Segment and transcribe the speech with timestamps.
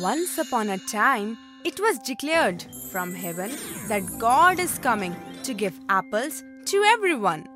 [0.00, 3.50] Once upon a time, it was declared from heaven
[3.88, 7.46] that God is coming to give apples to everyone.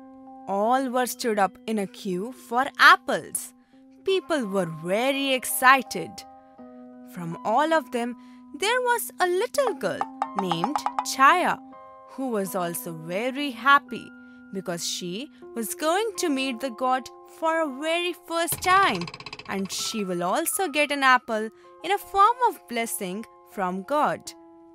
[0.47, 3.51] All were stood up in a queue for apples.
[4.03, 6.11] People were very excited.
[7.15, 8.15] From all of them,
[8.59, 10.01] there was a little girl
[10.39, 10.75] named
[11.15, 11.57] Chaya
[12.11, 14.07] who was also very happy
[14.53, 17.09] because she was going to meet the God
[17.39, 19.07] for a very first time
[19.47, 21.49] and she will also get an apple
[21.83, 24.19] in a form of blessing from God.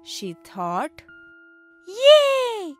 [0.05, 1.03] She thought,
[1.87, 2.75] Yay!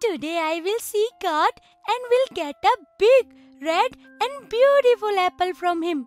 [0.00, 1.50] Today I will see God
[1.88, 6.06] and will get a big, red, and beautiful apple from Him.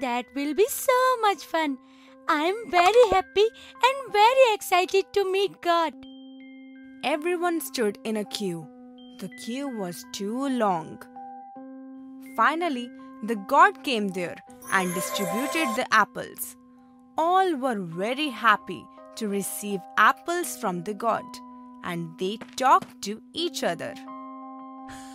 [0.00, 1.78] That will be so much fun.
[2.28, 3.46] I am very happy
[3.84, 5.94] and very excited to meet God.
[7.04, 8.66] Everyone stood in a queue.
[9.20, 11.00] The queue was too long.
[12.36, 12.90] Finally,
[13.22, 14.36] the god came there
[14.72, 16.56] and distributed the apples.
[17.18, 18.84] All were very happy
[19.16, 21.24] to receive apples from the god,
[21.84, 23.94] and they talked to each other.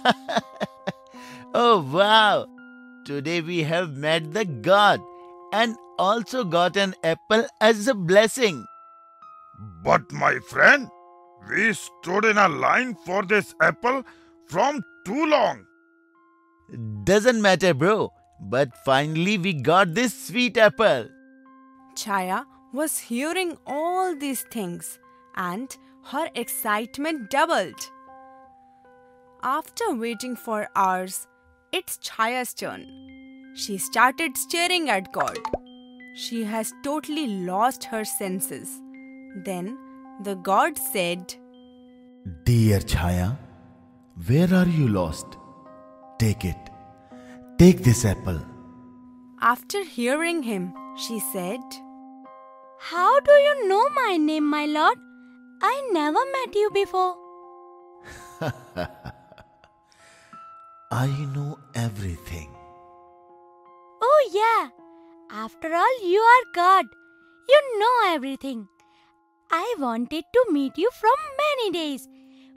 [1.53, 2.47] oh wow!
[3.05, 5.01] Today we have met the God
[5.53, 8.65] and also got an apple as a blessing.
[9.83, 10.87] But my friend,
[11.49, 14.03] we stood in a line for this apple
[14.47, 15.65] from too long.
[17.03, 18.13] Doesn't matter, bro.
[18.39, 21.09] But finally we got this sweet apple.
[21.95, 24.97] Chaya was hearing all these things
[25.35, 27.89] and her excitement doubled.
[29.43, 31.27] After waiting for hours,
[31.71, 32.85] it's Chaya's turn.
[33.55, 35.37] She started staring at God.
[36.15, 38.69] She has totally lost her senses.
[39.45, 39.77] Then
[40.23, 41.35] the God said,
[42.43, 43.37] Dear Chaya,
[44.27, 45.37] where are you lost?
[46.21, 46.69] Take it.
[47.57, 48.39] Take this apple.
[49.41, 51.61] After hearing him, she said,
[52.79, 54.99] How do you know my name, my lord?
[55.63, 57.15] I never met you before.
[60.91, 62.53] I know everything.
[64.03, 64.69] Oh, yeah.
[65.31, 66.85] After all, you are God.
[67.49, 68.67] You know everything.
[69.49, 72.07] I wanted to meet you from many days.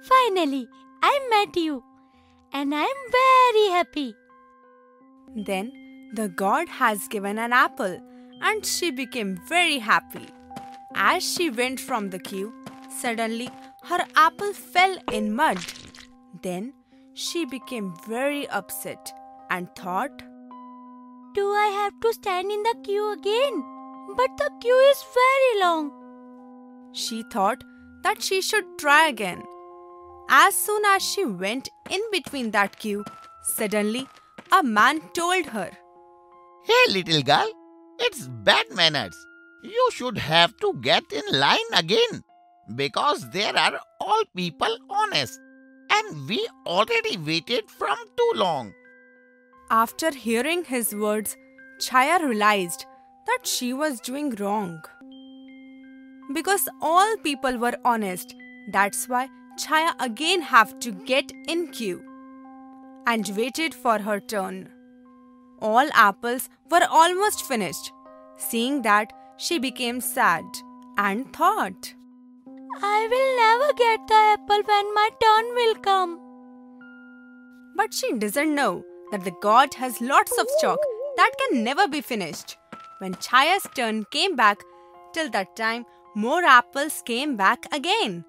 [0.02, 0.68] Finally,
[1.02, 1.82] I met you.
[2.56, 4.14] And I am very happy.
[5.34, 5.72] Then
[6.14, 7.98] the god has given an apple,
[8.40, 10.28] and she became very happy.
[10.94, 12.52] As she went from the queue,
[13.00, 13.48] suddenly
[13.82, 15.58] her apple fell in mud.
[16.42, 16.72] Then
[17.14, 19.12] she became very upset
[19.50, 20.22] and thought,
[21.34, 23.64] Do I have to stand in the queue again?
[24.16, 25.90] But the queue is very long.
[26.92, 27.64] She thought
[28.04, 29.42] that she should try again.
[30.28, 33.04] As soon as she went in between that queue,
[33.42, 34.08] suddenly
[34.52, 35.70] a man told her,
[36.64, 37.50] Hey, little girl,
[37.98, 39.14] it's bad manners.
[39.62, 42.22] You should have to get in line again
[42.74, 45.38] because there are all people honest
[45.90, 48.72] and we already waited from too long.
[49.70, 51.36] After hearing his words,
[51.78, 52.86] Chaya realized
[53.26, 54.82] that she was doing wrong.
[56.32, 58.34] Because all people were honest,
[58.72, 62.02] that's why Chaya again have to get in queue
[63.06, 64.68] and waited for her turn.
[65.60, 67.92] All apples were almost finished.
[68.36, 70.44] Seeing that, she became sad
[70.98, 71.94] and thought,
[72.82, 76.20] I will never get the apple when my turn will come.
[77.76, 80.78] But she doesn't know that the god has lots of stock
[81.16, 82.56] that can never be finished.
[82.98, 84.60] When Chaya's turn came back,
[85.12, 85.84] till that time,
[86.16, 88.24] more apples came back again.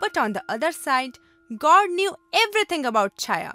[0.00, 1.18] But on the other side,
[1.58, 3.54] God knew everything about Chaya.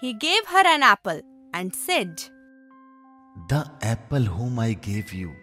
[0.00, 1.20] He gave her an apple
[1.54, 2.22] and said,
[3.48, 5.34] The apple whom I gave you,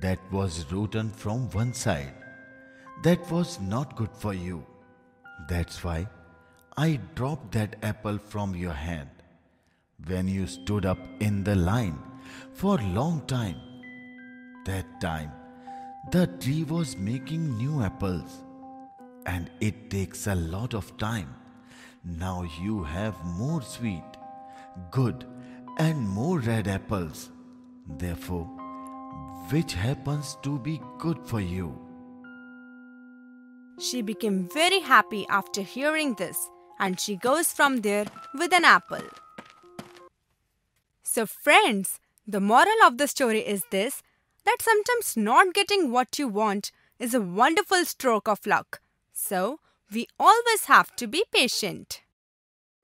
[0.00, 2.14] that was rotten from one side,
[3.02, 4.64] that was not good for you.
[5.48, 6.08] That's why
[6.76, 9.10] I dropped that apple from your hand
[10.06, 11.98] when you stood up in the line
[12.52, 13.56] for a long time.
[14.64, 15.30] That time,
[16.10, 18.43] the tree was making new apples,
[19.26, 21.34] and it takes a lot of time.
[22.04, 24.04] Now you have more sweet,
[24.90, 25.24] good,
[25.78, 27.30] and more red apples.
[27.86, 28.44] Therefore,
[29.50, 31.78] which happens to be good for you?
[33.78, 36.48] She became very happy after hearing this
[36.78, 39.02] and she goes from there with an apple.
[41.02, 44.02] So, friends, the moral of the story is this
[44.44, 48.80] that sometimes not getting what you want is a wonderful stroke of luck.
[49.14, 49.60] So,
[49.92, 52.02] we always have to be patient.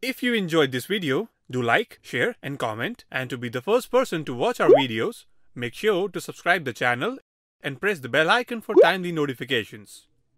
[0.01, 3.91] If you enjoyed this video, do like, share and comment and to be the first
[3.91, 5.25] person to watch our videos,
[5.57, 7.19] make sure to subscribe the channel
[7.63, 10.07] and press the bell icon for timely notifications.